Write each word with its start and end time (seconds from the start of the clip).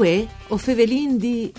Uè, 0.00 0.26
o 0.48 0.56
fevelin 0.56 1.18
di 1.18 1.52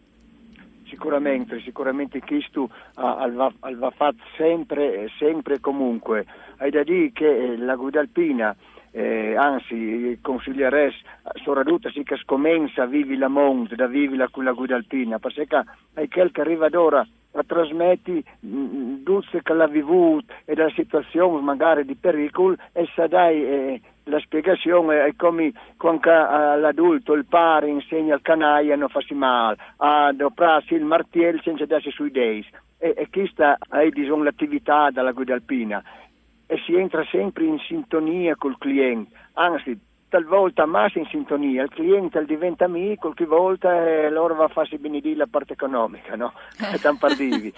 Sicuramente, 1.02 1.60
sicuramente 1.62 2.20
questo 2.20 2.70
uh, 2.94 3.32
va 3.32 3.90
fatto 3.90 4.22
sempre, 4.36 5.10
sempre 5.18 5.54
e 5.54 5.60
comunque. 5.60 6.24
Hai 6.58 6.70
da 6.70 6.84
dire 6.84 7.10
che 7.12 7.26
eh, 7.26 7.56
la 7.56 7.74
guida 7.74 7.98
alpina, 7.98 8.54
eh, 8.92 9.34
anzi 9.34 10.16
consiglierei 10.22 10.94
soprattutto 11.42 11.90
sì 11.90 12.04
che 12.04 12.16
scomenza 12.18 12.86
vivi 12.86 13.16
la 13.16 13.26
monte, 13.26 13.74
da 13.74 13.88
vivi 13.88 14.14
la, 14.14 14.30
la 14.32 14.52
guida 14.52 14.76
alpina, 14.76 15.18
perché 15.18 15.64
hai 15.94 16.08
quel 16.08 16.30
che 16.30 16.40
arriva 16.40 16.68
d'ora 16.68 17.04
a 17.32 17.42
trasmetti 17.44 18.22
duzze 18.38 19.42
che 19.42 19.54
l'ha 19.54 19.66
vivuto 19.66 20.32
e 20.44 20.54
dalla 20.54 20.70
situazione 20.70 21.40
magari 21.40 21.84
di 21.84 21.96
pericolo 21.96 22.54
e 22.70 22.86
sa 22.94 23.08
dai 23.08 23.44
eh, 23.44 23.80
la 24.04 24.18
spiegazione 24.20 25.04
è 25.04 25.14
come 25.16 25.52
quando 25.76 26.10
l'adulto, 26.10 27.12
il 27.12 27.26
padre 27.26 27.70
insegna 27.70 28.14
al 28.14 28.22
canaia 28.22 28.76
non 28.76 28.88
farsi 28.88 29.14
male, 29.14 29.56
a 29.76 30.12
doprarsi 30.12 30.74
il 30.74 30.84
martello 30.84 31.40
senza 31.42 31.66
darsi 31.66 31.90
sui 31.90 32.10
dei. 32.10 32.44
E, 32.78 32.94
e 32.96 33.08
questa 33.10 33.58
è 33.70 33.88
diciamo, 33.88 34.24
l'attività 34.24 34.90
della 34.90 35.12
guida 35.12 35.34
alpina 35.34 35.82
e 36.46 36.60
si 36.66 36.74
entra 36.74 37.04
sempre 37.10 37.44
in 37.44 37.58
sintonia 37.60 38.34
col 38.36 38.58
cliente, 38.58 39.14
anzi 39.34 39.78
talvolta 40.08 40.66
massa 40.66 40.98
in 40.98 41.06
sintonia, 41.06 41.62
il 41.62 41.70
cliente 41.70 42.22
diventa 42.26 42.66
amico, 42.66 43.00
qualche 43.00 43.24
volta 43.24 43.86
eh, 43.86 44.10
loro 44.10 44.34
va 44.34 44.44
a 44.44 44.48
farsi 44.48 44.76
benedire 44.76 45.16
la 45.16 45.26
parte 45.26 45.54
economica, 45.54 46.16
no? 46.16 46.34
Tampardivi. 46.82 47.50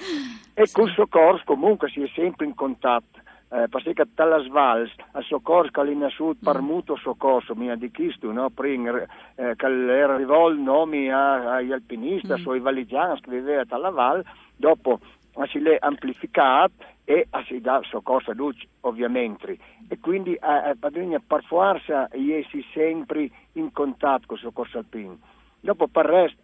e 0.54 0.71
col 0.71 0.93
soccorso 0.93 1.43
comunque 1.44 1.88
si 1.88 2.03
è 2.03 2.09
sempre 2.15 2.47
in 2.47 2.54
contatto 2.54 3.22
eh, 3.54 3.69
perché 3.69 4.04
talla 4.15 4.42
svals 4.42 4.92
a 5.12 5.20
soccorso 5.22 5.70
che 5.70 5.81
all'inasciut 5.81 6.38
mm. 6.38 6.44
parmuto 6.44 6.97
soccorso 6.97 7.54
mi 7.54 7.70
ha 7.70 7.76
dichisto 7.76 8.32
no 8.32 8.50
prima 8.50 9.00
eh, 9.37 9.54
che 9.54 9.66
era 9.66 10.16
rivolto 10.16 10.60
nomi 10.60 11.09
agli 11.12 11.70
alpinisti 11.70 12.26
mm. 12.26 12.48
ai 12.48 12.59
valigiani 12.59 13.20
che 13.20 13.31
vivevano 13.31 13.66
alla 13.70 13.91
val 13.91 14.25
dopo 14.56 14.98
si 15.47 15.60
l'è 15.60 15.76
amplificato 15.78 16.72
e 17.04 17.28
si 17.47 17.60
dà 17.60 17.81
soccorso 17.84 18.32
a 18.32 18.34
luce 18.34 18.66
ovviamente 18.81 19.56
e 19.88 19.98
quindi 20.00 20.34
eh, 20.34 20.71
eh 20.71 20.75
bisogna 20.75 21.22
per 21.25 21.44
forza 21.44 22.09
essere 22.10 22.65
sempre 22.72 23.31
in 23.53 23.71
contatto 23.71 24.26
con 24.26 24.36
il 24.36 24.42
soccorso 24.42 24.78
alpino 24.78 25.19
dopo 25.60 25.86
per 25.86 26.06
il 26.06 26.10
resto 26.10 26.42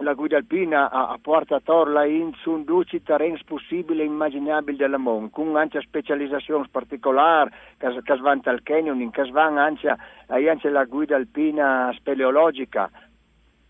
la 0.00 0.14
guida 0.14 0.36
alpina 0.36 0.90
a, 0.90 1.08
a 1.08 1.18
Porta 1.20 1.60
Torla 1.60 2.04
in 2.04 2.32
su 2.40 2.62
tutti 2.64 2.96
i 2.96 3.02
terreni 3.02 3.40
possibili 3.44 4.02
e 4.02 4.04
immaginabili 4.04 4.76
del 4.76 4.96
mondo, 4.98 5.30
con 5.30 5.56
anche 5.56 5.80
specializzazioni 5.80 6.66
particolari, 6.70 7.50
che, 7.76 8.00
che 8.02 8.16
svanta 8.16 8.50
al 8.50 8.62
canyon, 8.62 9.10
che 9.10 9.24
svanta 9.24 9.62
anche, 9.62 9.94
anche 10.26 10.68
la 10.68 10.84
guida 10.84 11.16
alpina 11.16 11.92
speleologica, 11.96 12.90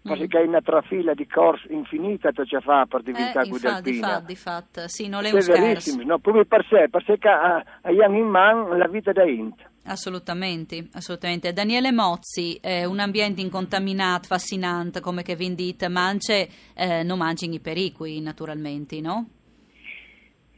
perché 0.02 0.44
mm. 0.44 0.48
una 0.48 0.60
trafila 0.60 1.14
di 1.14 1.26
corsi 1.26 1.72
infinita 1.72 2.30
che 2.30 2.44
ci 2.46 2.56
fa 2.60 2.86
per 2.86 3.02
diventare 3.02 3.46
eh, 3.46 3.50
guida 3.50 3.76
alpina. 3.76 4.20
Di 4.20 4.36
fatto, 4.36 4.88
sì, 4.88 5.08
non 5.08 5.24
è 5.24 5.32
un 5.32 5.40
scherzo. 5.40 6.02
No, 6.04 6.18
proprio 6.18 6.44
per 6.44 6.64
sé, 6.68 6.88
perché 6.88 7.28
abbiamo 7.82 8.16
in 8.16 8.26
mano 8.26 8.76
la 8.76 8.86
vita 8.86 9.12
da 9.12 9.24
Int. 9.24 9.66
Assolutamente, 9.88 10.86
assolutamente. 10.92 11.52
Daniele 11.54 11.92
Mozzi, 11.92 12.58
eh, 12.60 12.84
un 12.84 12.98
ambiente 12.98 13.40
incontaminato, 13.40 14.26
fascinante, 14.26 15.00
come 15.00 15.22
che 15.22 15.34
vi 15.34 15.54
dite, 15.54 15.88
ma 15.88 16.06
anche 16.06 16.48
eh, 16.74 17.02
non 17.02 17.16
mangiano 17.16 17.54
i 17.54 17.60
pericoli, 17.60 18.20
naturalmente, 18.20 19.00
no? 19.00 19.28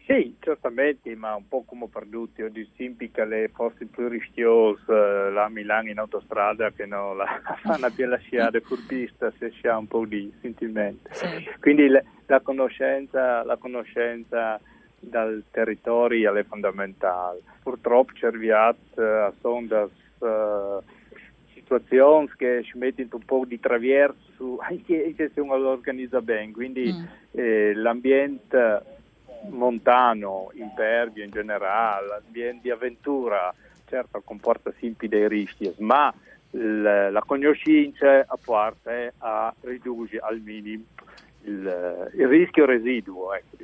Sì, 0.04 0.34
certamente, 0.40 1.14
ma 1.14 1.36
un 1.36 1.46
po' 1.46 1.62
come 1.64 1.86
per 1.86 2.04
tutti, 2.10 2.42
oggi 2.42 2.68
simpica 2.74 3.24
le 3.24 3.48
posti 3.54 3.86
più 3.86 4.08
rischiose, 4.08 4.82
eh, 4.88 5.30
la 5.30 5.48
Milano 5.48 5.90
in 5.90 5.98
autostrada 6.00 6.72
che 6.72 6.84
non 6.84 7.14
la 7.16 7.40
fanno 7.62 7.88
più 7.94 8.08
lasciare 8.08 8.60
furbista 8.60 9.32
se 9.38 9.52
si 9.60 9.68
ha 9.68 9.78
un 9.78 9.86
po' 9.86 10.04
di 10.04 10.32
sentimento. 10.40 11.08
Sì. 11.12 11.48
Quindi 11.60 11.86
le, 11.86 12.04
la 12.26 12.40
conoscenza, 12.40 13.44
la 13.44 13.56
conoscenza 13.56 14.60
dal 15.00 15.42
territorio 15.50 16.34
è 16.34 16.44
fondamentale. 16.44 17.40
Purtroppo 17.62 18.12
arriviamo 18.22 18.76
eh, 18.96 19.02
a 19.02 19.32
sonda 19.40 19.82
uh, 19.84 20.82
situazioni 21.54 22.30
che 22.36 22.62
ci 22.62 22.78
mettono 22.78 23.08
un 23.12 23.24
po' 23.24 23.44
di 23.46 23.58
traverso 23.58 24.58
anche 24.62 25.14
se 25.16 25.40
uno 25.40 25.56
lo 25.56 25.70
organizza 25.70 26.20
bene, 26.20 26.52
quindi 26.52 26.92
mm. 26.92 27.04
eh, 27.32 27.74
l'ambiente 27.74 28.98
montano, 29.48 30.50
impervio 30.54 31.24
in 31.24 31.30
generale, 31.30 32.06
l'ambiente 32.08 32.60
di 32.62 32.70
avventura 32.70 33.52
certo 33.86 34.20
comporta 34.24 34.72
sempre 34.78 35.08
dei 35.08 35.26
rischi, 35.26 35.72
ma 35.78 36.14
la 36.52 37.22
conoscenza 37.24 38.24
a 38.26 38.38
parte 38.44 39.14
a 39.18 39.54
ridurre 39.60 40.18
al 40.18 40.40
minimo 40.40 40.82
il, 41.44 42.10
il 42.16 42.26
rischio 42.28 42.64
residuo. 42.64 43.34
Ecco, 43.34 43.56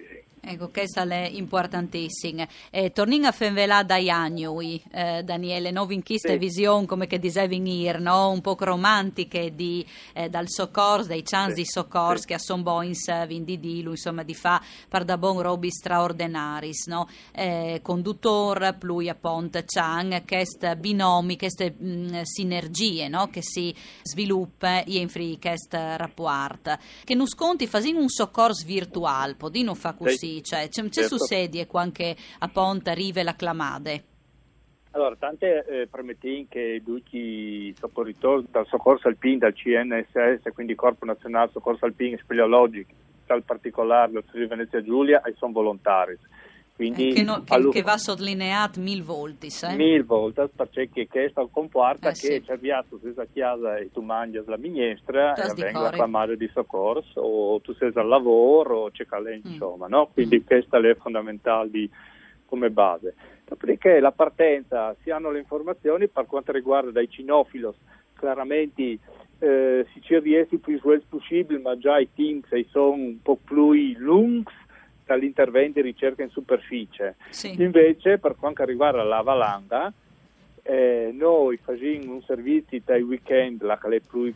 Ecco, 0.49 0.69
questa 0.69 1.03
è 1.03 1.29
importantissima. 1.33 2.47
Eh, 2.71 2.93
torniamo 2.93 3.27
a 3.27 3.33
fenvelà 3.33 3.83
dai 3.83 4.09
anni, 4.09 4.81
eh, 4.93 5.25
Daniele, 5.25 5.73
no? 5.73 5.89
in 5.91 6.05
questa 6.05 6.29
sì. 6.29 6.39
visione, 6.39 6.87
come 6.87 7.09
che 7.09 7.19
dicevi 7.19 7.57
in 7.57 7.97
no? 7.99 8.31
un 8.31 8.41
po' 8.41 8.55
romantiche 8.57 9.57
di, 9.57 9.85
eh, 10.13 10.29
dal 10.29 10.49
soccorso, 10.49 11.09
dai 11.09 11.25
chance 11.25 11.57
sì. 11.57 11.63
di 11.63 11.67
soccorso 11.67 12.21
sì. 12.21 12.27
che 12.29 12.35
a 12.35 12.39
son 12.39 12.63
boins 12.63 13.27
vindi 13.27 13.59
dilu, 13.59 13.91
insomma, 13.91 14.23
di 14.23 14.35
fa 14.35 14.63
par 14.89 15.05
da 15.05 15.19
bon 15.19 15.41
robi 15.41 15.69
straordinaris, 15.69 16.87
no? 16.87 17.09
Eh, 17.33 17.81
conduttor, 17.83 18.77
plui 18.79 19.09
a 19.09 19.17
Ponte 19.17 19.65
Chang, 19.65 20.25
queste 20.25 20.77
binomi, 20.77 21.37
queste 21.37 21.75
mh, 21.77 22.23
sinergie, 22.23 23.09
no? 23.09 23.31
Che 23.31 23.43
si 23.43 23.75
sviluppa 24.01 24.81
in 24.87 25.09
free 25.09 25.41
questo 25.41 25.77
rapporto. 25.97 26.79
Che 27.03 27.15
non 27.17 27.27
sconti 27.27 27.67
fasin 27.67 27.97
un 27.97 28.09
soccorso 28.09 28.65
virtuale, 28.65 29.35
podino 29.35 29.75
fa 29.75 29.95
così 29.95 30.35
cioè, 30.43 30.69
c'è, 30.69 30.83
c'è 30.83 30.89
certo. 30.89 31.17
su 31.17 31.25
sedie 31.25 31.67
qualche 31.67 32.17
a 32.39 32.49
Ponta, 32.49 32.93
Rive, 32.93 33.23
la 33.23 33.35
Clamade? 33.35 34.05
Allora, 34.97 35.15
tante 35.17 35.65
eh, 35.67 35.87
permettin 35.89 36.49
che 36.49 36.81
tutti 36.83 37.19
i 37.19 37.75
soccorritori 37.79 38.47
dal 38.51 38.67
Soccorso 38.67 39.09
Alpin, 39.09 39.39
dal 39.39 39.53
CNSS, 39.53 40.51
quindi 40.55 40.75
Corpo 40.75 41.05
Nazionale 41.05 41.51
Soccorso 41.53 41.85
Alpin 41.85 42.17
Speleologico, 42.17 42.93
dal 43.27 43.43
particolare 43.43 44.13
del 44.13 44.25
Friuli 44.27 44.47
Venezia 44.47 44.83
Giulia, 44.83 45.21
sono 45.37 45.53
volontari. 45.53 46.17
Quindi, 46.77 47.09
eh, 47.09 47.15
che, 47.15 47.23
no, 47.23 47.43
che, 47.43 47.69
che, 47.71 47.81
va 47.81 47.97
sottolineato 47.97 48.81
mille 48.81 49.03
volte. 49.03 49.47
Eh? 49.47 49.77
Mille 49.77 50.03
volte, 50.03 50.51
perché 50.55 51.09
questo 51.09 51.49
comporta 51.51 52.11
eh, 52.11 52.13
che 52.13 52.19
sì. 52.19 52.43
c'è 52.43 52.59
viato 52.59 53.01
se 53.03 53.19
a 53.19 53.27
casa 53.33 53.79
e 53.79 53.91
tu 53.91 54.03
mangi 54.03 54.43
la 54.45 54.59
minestra 54.59 55.35
e 55.35 55.55
vengono 55.55 55.87
a 55.87 55.91
chiamare 55.91 56.37
di 56.37 56.47
soccorso 56.53 57.19
o 57.19 57.61
tu 57.61 57.73
sei 57.73 57.91
al 57.95 58.07
lavoro 58.07 58.81
o 58.81 58.91
c'è 58.91 59.07
calente, 59.07 59.49
mm. 59.49 59.53
insomma, 59.53 59.87
no? 59.87 60.11
Quindi 60.13 60.41
mm. 60.41 60.47
questa 60.47 60.79
è 60.79 60.95
fondamentale 60.97 61.71
di, 61.71 61.91
come 62.45 62.69
base. 62.69 63.15
Dopodiché 63.47 63.99
la 63.99 64.13
partenza 64.13 64.95
si 65.03 65.11
hanno 65.11 65.31
le 65.31 65.39
informazioni 65.39 66.09
per 66.09 66.27
quanto 66.27 66.53
riguarda 66.53 66.91
dai 66.91 67.09
cinofilos, 67.09 67.77
chiaramente 68.19 68.99
eh, 69.39 69.87
si 69.95 70.03
ci 70.03 70.19
riesce 70.19 70.59
più 70.59 70.79
possibile, 71.09 71.59
ma 71.59 71.79
già 71.79 71.99
i 71.99 72.09
team 72.15 72.43
sono 72.69 72.93
un 72.93 73.23
po' 73.23 73.39
più 73.43 73.73
lunghi 73.97 74.65
dall'intervento 75.07 75.81
di 75.81 75.87
ricerca 75.87 76.23
in 76.23 76.31
superficie. 76.31 77.15
Sì. 77.31 77.55
Invece, 77.63 78.19
per 78.19 78.35
quanto 78.37 78.65
riguarda 78.65 79.05
la 79.05 79.23
valanga, 79.23 79.93
eh, 80.63 81.11
noi 81.15 81.57
facciamo 81.59 82.15
un 82.15 82.23
servizio 82.23 82.81
dai 82.85 83.03
weekend, 83.03 83.63
la 83.63 83.79
che 83.79 83.97
è 83.97 84.01
più 84.01 84.33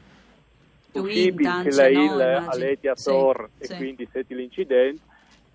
possibile, 0.93 1.63
che 1.65 1.75
lei 1.75 1.95
no, 1.95 2.49
all'ediator 2.49 3.51
sì, 3.57 3.63
e 3.63 3.67
sì. 3.67 3.77
quindi 3.77 4.09
senti 4.11 4.35
l'incidente, 4.35 5.03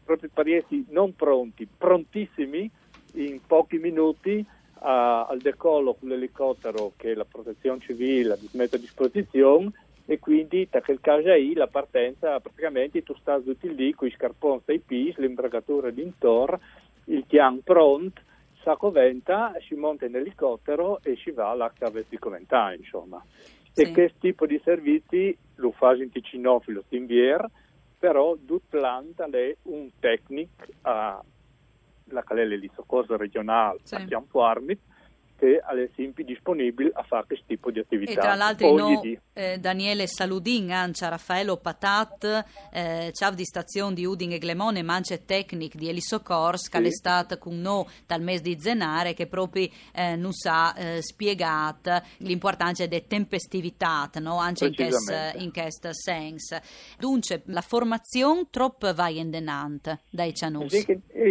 proprio 0.03 0.29
pariesi 0.33 0.85
non 0.89 1.15
pronti, 1.15 1.65
prontissimi 1.65 2.69
in 3.13 3.39
pochi 3.47 3.77
minuti 3.77 4.45
a, 4.79 5.25
al 5.25 5.39
decollo 5.39 5.93
con 5.93 6.09
l'elicottero 6.09 6.91
che 6.97 7.13
la 7.15 7.25
protezione 7.25 7.79
civile 7.79 8.37
mette 8.51 8.75
a 8.75 8.79
disposizione 8.79 9.71
e 10.05 10.19
quindi 10.19 10.67
da 10.69 10.81
quel 10.81 10.99
caso 11.01 11.33
lì 11.33 11.53
la 11.53 11.67
partenza 11.67 12.39
praticamente 12.39 13.01
tu 13.03 13.15
stai 13.15 13.43
tutti 13.43 13.73
lì 13.73 13.93
con 13.93 14.07
i 14.07 14.11
scarponi 14.11 14.61
ai 14.65 14.79
pis, 14.79 15.17
l'imbragatura 15.17 15.89
d'intorno, 15.89 16.59
il 17.05 17.25
tian 17.27 17.61
pronto, 17.63 18.21
sacco 18.61 18.91
venta, 18.91 19.53
si 19.67 19.75
monta 19.75 20.05
in 20.05 20.15
elicottero 20.15 20.99
e 21.03 21.15
si 21.17 21.31
va 21.31 21.49
all'HV 21.49 22.05
di 22.07 22.17
Coventà 22.17 22.73
insomma. 22.73 23.23
Sì. 23.71 23.81
E 23.81 23.91
questo 23.91 24.17
tipo 24.19 24.45
di 24.45 24.59
servizi 24.63 25.35
lo 25.55 25.71
fa 25.71 25.93
in 25.95 26.09
Ticinofilo, 26.09 26.83
Timbier, 26.87 27.45
però 27.97 28.35
tutto 28.45 28.77
l'anno 28.77 29.13
è 29.31 29.55
un 29.63 29.89
tecnico 29.99 30.65
a 30.81 31.23
la 32.09 32.23
Calelle 32.23 32.59
di 32.59 32.69
soccorso 32.75 33.17
regionale 33.17 33.79
sì. 33.83 33.95
a 33.95 34.05
Chiampuarmit 34.05 34.79
che 35.37 35.61
alle 35.63 35.89
simpi 35.95 36.23
disponibili 36.23 36.89
a 36.93 37.03
fare 37.03 37.25
questo 37.27 37.45
tipo 37.47 37.71
di 37.71 37.79
attività. 37.79 38.11
E 38.11 38.15
tra 38.15 38.35
l'altro 38.35 38.75
no, 38.75 39.01
eh, 39.33 39.57
Daniele 39.59 40.07
Saludin, 40.07 40.71
Ancia 40.71 41.09
Raffaello 41.09 41.57
Patat, 41.57 42.45
eh, 42.71 43.09
ciao 43.11 43.31
di 43.31 43.43
stazione 43.43 43.93
di 43.93 44.05
Udin 44.05 44.31
e 44.31 44.37
Glemone, 44.37 44.81
Mance 44.81 45.25
Tecnic 45.25 45.75
di 45.75 45.89
Elisocors, 45.89 46.69
che 46.69 46.79
sì. 46.79 46.85
è 46.85 46.91
stata 46.91 47.37
con 47.37 47.59
noi 47.59 47.85
dal 48.05 48.21
mese 48.21 48.43
di 48.43 48.57
Zenare, 48.59 49.13
che 49.13 49.27
proprio 49.27 49.67
eh, 49.93 50.15
non 50.15 50.31
sa 50.31 50.73
eh, 50.75 51.01
spiegato 51.01 52.01
l'importanza 52.17 52.85
della 52.85 53.03
tempestività, 53.07 54.09
no? 54.21 54.37
anche 54.37 54.71
in 55.35 55.51
questo 55.51 55.93
senso. 55.93 56.57
Dunque, 56.97 57.43
la 57.45 57.61
formazione 57.61 58.47
troppo 58.49 58.93
va 58.93 59.09
in 59.09 59.29
denante 59.29 60.01
dai 60.09 60.33
Cianus. 60.33 60.71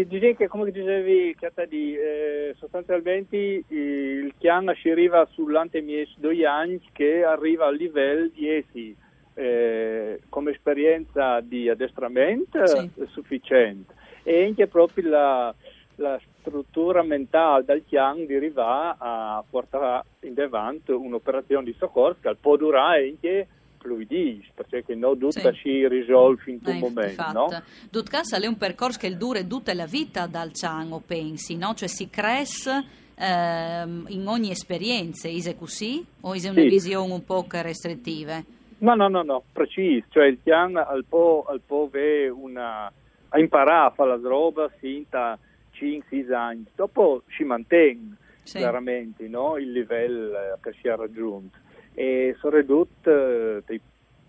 Dice 0.07 0.35
che, 0.37 0.49
come 0.49 0.71
dicevi, 0.71 1.35
Catadi, 1.39 1.95
eh, 1.95 2.55
sostanzialmente 2.59 3.63
il 4.05 4.35
Chiang 4.39 4.75
si 4.77 4.91
arriva 4.91 5.27
sull'antemies 5.33 6.15
due 6.17 6.45
anni 6.47 6.81
che 6.93 7.25
arriva 7.25 7.67
al 7.67 7.77
livello 7.77 8.29
di 8.33 8.49
essi 8.49 8.97
eh, 9.35 10.21
come 10.29 10.53
esperienza 10.53 11.41
di 11.41 11.69
addestramento 11.69 12.67
sì. 12.67 12.91
sufficiente 13.09 13.95
e 14.23 14.45
anche 14.45 14.67
proprio 14.69 15.09
la, 15.09 15.55
la 15.97 16.21
struttura 16.41 17.03
mentale 17.03 17.65
del 17.65 17.85
Chiang 17.87 18.27
di 18.27 18.35
arrivare 18.35 18.97
a 18.99 19.45
portare 19.49 20.05
in 20.21 20.39
avanti 20.41 20.93
un'operazione 20.93 21.65
di 21.65 21.75
soccorso 21.79 22.21
che 22.21 22.37
può 22.41 22.57
durare 22.57 23.09
anche 23.09 23.49
fluidis, 23.79 24.47
perché 24.55 24.95
non 24.95 25.19
tutto 25.19 25.53
sì. 25.53 25.61
si 25.63 25.89
risolve 25.89 26.43
in 26.47 26.61
un 26.65 26.73
eh, 26.73 26.79
momento. 26.79 27.33
No? 27.33 28.03
Caso 28.03 28.37
è 28.37 28.47
un 28.47 28.57
percorso 28.57 28.99
che 28.99 29.15
dura 29.17 29.43
tutta 29.43 29.75
la 29.75 29.87
vita 29.87 30.27
dal 30.27 30.53
Chiang, 30.53 31.01
pensi, 31.07 31.57
no? 31.57 31.75
cioè 31.75 31.89
si 31.89 32.09
cresce 32.09 33.03
ehm, 33.17 34.07
in 34.09 34.27
ogni 34.27 34.51
esperienza, 34.51 35.29
è 35.29 35.57
così? 35.57 36.05
O 36.21 36.35
è 36.35 36.49
una 36.49 36.61
sì. 36.61 36.69
visione 36.69 37.13
un 37.13 37.25
po' 37.25 37.47
restrittiva? 37.51 38.43
No, 38.79 38.95
no, 38.95 39.09
no, 39.09 39.23
no, 39.23 39.43
preciso, 39.53 40.07
cioè 40.11 40.27
il 40.27 40.39
piano 40.39 40.85
al 40.85 41.05
po', 41.09 41.45
al 41.49 41.61
po 41.65 41.89
una, 42.35 42.93
a 43.29 43.39
imparare 43.39 43.87
a 43.87 43.91
fare 43.91 44.11
la 44.11 44.29
roba 44.29 44.71
sinta 44.79 45.39
5-6 45.73 46.33
anni, 46.33 46.65
dopo 46.75 47.23
si 47.29 47.45
mantiene 47.45 48.17
sì. 48.45 48.59
chiaramente 48.59 49.27
no? 49.27 49.57
il 49.57 49.73
livello 49.73 50.39
eh, 50.39 50.59
che 50.61 50.73
si 50.81 50.89
è 50.89 50.95
raggiunto 50.95 51.59
e 51.95 52.37
sono 52.39 52.57
ridotte 52.57 53.11
eh, 53.11 53.63
dei, 53.67 53.81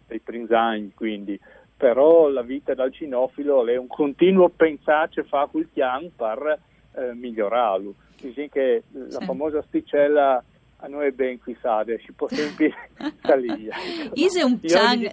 dei 0.07 0.19
primi 0.19 0.47
anni 0.53 0.91
quindi 0.93 1.39
però 1.77 2.29
la 2.29 2.41
vita 2.41 2.73
dal 2.73 2.93
cinofilo 2.93 3.65
è 3.67 3.75
un 3.75 3.87
continuo 3.87 4.49
pensarci 4.49 5.21
fa 5.23 5.47
quel 5.51 5.67
piano 5.71 6.09
per 6.15 6.59
eh, 6.95 7.13
migliorarlo 7.13 7.93
dice 8.19 8.49
che 8.49 8.83
la 8.91 9.19
sì. 9.19 9.25
famosa 9.25 9.61
sticella 9.67 10.43
a 10.77 10.87
noi 10.87 11.07
è 11.07 11.11
ben 11.11 11.39
qui 11.39 11.55
sale, 11.61 11.99
si 12.05 12.11
può 12.11 12.27
sempre 12.27 12.71
salire. 13.23 13.71
Ise 14.13 14.43
un 14.43 14.59
cian... 14.61 15.09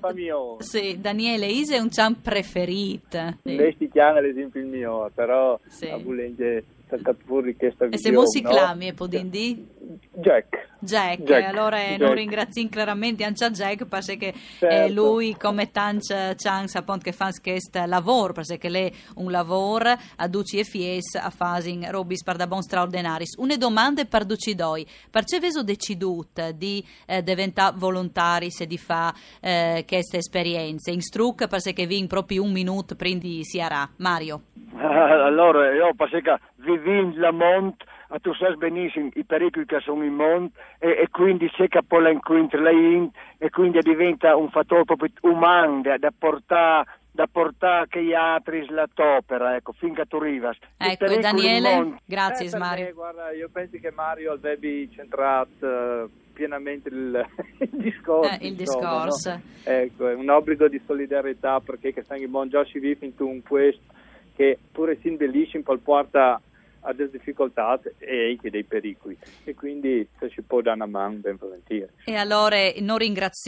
Sì, 0.58 1.00
Daniele, 1.00 1.46
Ise 1.46 1.76
è 1.76 1.78
un 1.78 1.90
cian 1.90 2.20
preferito. 2.20 3.38
Sì. 3.42 3.56
Lei 3.56 3.74
si 3.78 3.88
chiama 3.88 4.20
l'esempio 4.20 4.60
il 4.60 4.66
mio, 4.66 5.10
però 5.14 5.58
sì. 5.68 5.88
a 5.88 5.98
Bulenge 5.98 6.64
pure 6.98 7.54
questa 7.56 7.86
visione. 7.86 7.94
E 7.94 7.98
se 7.98 8.10
mo 8.12 8.26
si 8.26 8.42
clami, 8.42 8.88
no? 8.88 8.94
Podindi? 8.94 9.66
Jack. 10.14 10.70
Jack, 10.78 11.22
Jack. 11.22 11.46
allora 11.46 11.78
Jack. 11.78 12.00
non 12.00 12.14
ringrazio 12.14 12.68
chiaramente 12.68 13.22
anche 13.22 13.50
Jack 13.50 13.86
perché 13.86 14.34
certo. 14.58 14.92
lui 14.92 15.36
come 15.36 15.70
tanti 15.70 16.12
chance 16.36 16.76
appunto 16.76 17.04
che 17.04 17.12
fa 17.12 17.30
questo 17.40 17.84
lavoro 17.86 18.32
perché 18.32 18.68
lei 18.68 18.92
un 19.16 19.30
lavoro 19.30 19.94
a 20.16 20.28
duci 20.28 20.58
e 20.58 20.64
fies 20.64 21.14
a 21.14 21.30
fare 21.30 21.90
robis 21.90 22.24
per 22.24 22.36
da 22.36 22.48
bon 22.48 22.62
straordinaris 22.62 23.36
une 23.38 23.56
domande 23.58 24.06
per 24.06 24.24
duci 24.24 24.56
doi 24.56 24.84
perché 25.08 25.38
veso 25.38 25.62
decidut 25.62 26.50
di 26.50 26.84
eh, 27.06 27.22
diventare 27.22 27.76
volontari 27.78 28.50
se 28.50 28.66
di 28.66 28.78
fa 28.78 29.14
eh, 29.40 29.84
queste 29.86 30.16
esperienze 30.16 30.90
in 30.90 31.00
struc 31.00 31.46
perché 31.46 31.86
vi 31.86 31.98
in 31.98 32.08
proprio 32.08 32.42
un 32.42 32.50
minuto 32.50 32.96
prima 32.96 33.20
di 33.20 33.44
Siara 33.44 33.88
Mario 33.98 34.42
allora 34.82 35.72
io 35.72 35.92
perché 35.94 36.38
vivi 36.56 36.98
in 36.98 37.18
Lamont 37.18 37.82
tu 38.20 38.34
sai 38.34 38.56
benissimo 38.56 39.08
i 39.14 39.24
pericoli 39.24 39.64
che 39.64 39.80
sono 39.80 40.04
in 40.04 40.14
mondo 40.14 40.52
e, 40.78 40.90
e 40.90 41.08
quindi 41.10 41.48
c'è 41.50 41.68
che 41.68 41.80
poi 41.86 42.02
la 42.02 42.10
incontra 42.10 42.70
in 42.70 43.08
e 43.38 43.50
quindi 43.50 43.78
diventa 43.80 44.36
un 44.36 44.50
fattore 44.50 44.84
proprio 44.84 45.10
umano 45.22 45.80
da, 45.80 45.96
da 45.96 46.12
portare 46.16 47.00
da 47.14 47.26
portare 47.30 47.88
che 47.88 48.02
gli 48.02 48.14
altri 48.14 48.64
la 48.70 48.88
topera, 48.92 49.54
ecco, 49.54 49.72
finché 49.72 50.06
tu 50.06 50.16
arrivi. 50.16 50.48
Ecco, 50.78 51.14
Daniele, 51.20 51.98
grazie 52.06 52.48
eh, 52.48 52.58
Mario. 52.58 52.86
Me, 52.86 52.92
guarda, 52.92 53.32
io 53.32 53.50
penso 53.52 53.76
che 53.78 53.90
Mario 53.90 54.32
avrebbe 54.32 54.88
centrato 54.94 55.66
uh, 55.66 56.10
pienamente 56.32 56.88
il, 56.88 57.22
il 57.60 57.68
discorso. 57.70 58.32
Eh, 58.32 58.46
il 58.46 58.54
discorso. 58.54 59.30
No? 59.30 59.42
Ecco, 59.64 60.08
è 60.08 60.14
un 60.14 60.30
obbligo 60.30 60.68
di 60.68 60.80
solidarietà 60.86 61.60
perché 61.60 61.92
che 61.92 62.02
stanno 62.02 62.22
in 62.22 62.30
buon 62.30 62.48
si 62.70 62.78
vive 62.78 63.04
in 63.04 63.12
un 63.18 63.42
questo 63.42 63.91
che 64.34 64.58
pure 64.70 64.98
si 65.00 65.08
imbellisce 65.08 65.56
in 65.56 65.62
porta 65.80 66.40
a 66.82 66.92
delle 66.92 67.10
difficoltà 67.10 67.78
e 67.98 68.30
anche 68.30 68.50
dei 68.50 68.64
pericoli. 68.64 69.16
E 69.44 69.54
quindi 69.54 70.06
se 70.18 70.28
ci 70.30 70.42
può 70.42 70.60
dare 70.60 70.76
una 70.76 70.86
mano 70.86 71.16
ben 71.16 71.36
volentieri. 71.36 71.90
E 72.04 72.14
allora 72.16 72.56
non 72.78 72.98
ringraziamo 72.98 73.40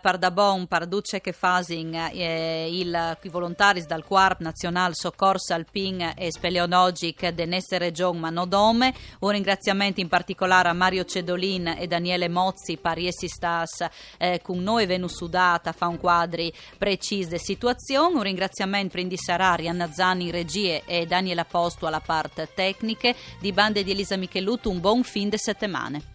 per 0.00 0.18
da 0.18 0.30
duce 0.86 1.20
che 1.20 1.32
fasin 1.32 1.94
eh, 1.94 2.68
il, 2.70 3.18
i 3.22 3.28
volontari 3.28 3.82
dal 3.86 4.04
Quarp 4.04 4.40
Nazionale 4.40 4.94
Soccorso 4.94 5.54
Alpin 5.54 6.12
e 6.16 6.30
Speleologic 6.30 7.28
de 7.28 7.44
Nesse 7.46 7.78
Region 7.78 8.18
Manodome, 8.18 8.92
un 9.20 9.30
ringraziamento 9.30 10.00
in 10.00 10.08
particolare 10.08 10.68
a 10.68 10.72
Mario 10.72 11.04
Cedolin 11.04 11.76
e 11.78 11.86
Daniele 11.86 12.28
Mozzi 12.28 12.76
per 12.76 12.98
essi 12.98 13.28
stas 13.28 13.86
eh, 14.18 14.40
con 14.42 14.62
noi 14.62 14.86
venusudata 14.86 15.72
fa 15.72 15.88
un 15.88 15.98
quadri 15.98 16.52
precisi 16.78 17.28
de 17.28 17.38
situazione, 17.38 18.16
un 18.16 18.22
ringraziamento 18.22 18.92
per 18.92 19.00
Indissarari, 19.00 19.68
Anna 19.68 19.90
Zanni 19.90 20.30
regie 20.30 20.82
e 20.86 21.06
Daniele 21.06 21.42
Aposto 21.42 21.86
alla 21.86 22.00
parte 22.00 22.48
tecnica 22.54 22.73
tecniche 22.74 23.14
di 23.40 23.52
bande 23.52 23.84
di 23.84 23.92
Elisa 23.92 24.16
Michelutto 24.16 24.70
un 24.70 24.80
buon 24.80 25.02
fin 25.02 25.28
de 25.28 25.38
settimane. 25.38 26.13